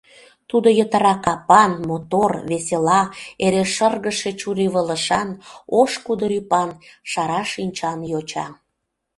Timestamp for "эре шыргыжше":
3.45-4.31